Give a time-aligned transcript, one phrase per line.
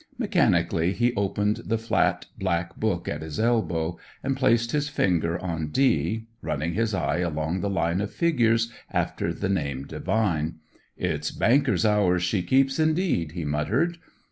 [0.17, 5.67] Mechanically he opened the flat, black book at his elbow and placed his finger on
[5.67, 10.55] D, running his eye along the line of figures after the name Devine.
[10.97, 13.99] "It's banker's hours she keeps, indeed," he muttered.